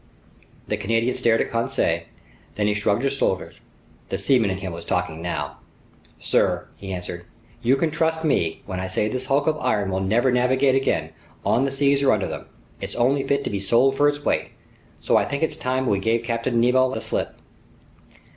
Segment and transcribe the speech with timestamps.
[0.67, 2.05] The Canadian stared at Conseil,
[2.55, 3.57] then he shrugged his shoulders.
[4.09, 5.57] The seaman in him was talking now.
[6.19, 7.25] "Sir," he answered,
[7.61, 11.11] "you can trust me when I say this hunk of iron will never navigate again,
[11.45, 12.47] on the seas or under them.
[12.79, 14.53] It's only fit to be sold for its weight.
[15.01, 17.35] So I think it's time we gave Captain Nemo the slip."